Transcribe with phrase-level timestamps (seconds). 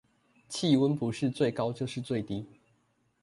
[0.49, 2.43] 氣溫不是最高就是最低